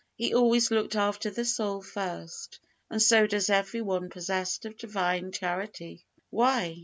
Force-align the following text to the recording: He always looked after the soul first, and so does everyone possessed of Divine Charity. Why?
He 0.15 0.33
always 0.33 0.71
looked 0.71 0.95
after 0.95 1.29
the 1.29 1.45
soul 1.45 1.83
first, 1.83 2.59
and 2.89 2.99
so 2.99 3.27
does 3.27 3.51
everyone 3.51 4.09
possessed 4.09 4.65
of 4.65 4.75
Divine 4.75 5.31
Charity. 5.31 6.07
Why? 6.31 6.79